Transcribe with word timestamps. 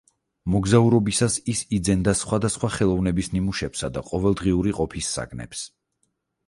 მოგზაურობისას 0.53 1.35
ის 1.53 1.61
იძენდა 1.77 2.15
სხვადასხვა 2.21 2.71
ხელოვნების 2.77 3.31
ნიმუშებსა 3.37 3.93
და 3.99 4.05
ყოველდღიური 4.13 4.79
ყოფის 4.81 5.13
საგნებს. 5.19 5.65